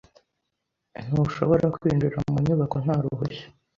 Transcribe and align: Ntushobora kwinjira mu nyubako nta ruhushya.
Ntushobora 1.05 1.65
kwinjira 1.75 2.17
mu 2.31 2.37
nyubako 2.45 2.75
nta 2.83 2.95
ruhushya. 3.03 3.45